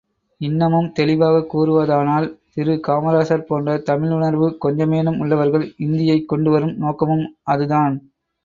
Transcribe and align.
இன்னமும் 0.41 0.91
தெளிவாகக் 0.91 1.51
கூறுவதானால், 1.51 2.25
திரு 2.53 2.79
காமராசர் 2.87 3.45
போன்ற 3.45 3.77
தமிழுணர்வு 3.85 4.57
கொஞ்சமேனும் 4.65 5.19
உள்ளவர்கள், 5.19 5.73
இந்தியைக் 5.77 6.27
கொண்டுவரும் 6.27 6.75
நோக்கமும் 6.77 7.25
அதுதான். 7.47 7.95